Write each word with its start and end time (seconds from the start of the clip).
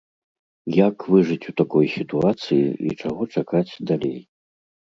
Як 0.77 0.95
выжыць 1.15 1.49
у 1.51 1.53
такой 1.61 1.85
сітуацыі 1.97 2.65
і 2.89 2.97
чаго 3.05 3.31
чакаць 3.37 3.79
далей? 3.93 4.19